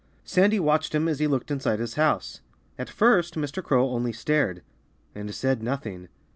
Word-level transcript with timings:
Sandy 0.23 0.59
watched 0.59 0.95
him 0.95 1.07
as 1.07 1.19
he 1.19 1.27
looked 1.27 1.51
inside 1.51 1.77
his 1.77 1.93
house. 1.93 2.39
At 2.79 2.89
first 2.89 3.35
Mr. 3.35 3.63
Crow 3.63 3.91
only 3.91 4.11
stared 4.13 4.63
and 5.13 5.31
said 5.35 5.61
nothing. 5.61 6.07